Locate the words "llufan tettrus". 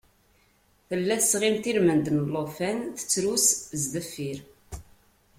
2.33-3.45